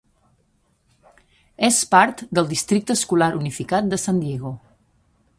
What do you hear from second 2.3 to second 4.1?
del districte escolar unificat de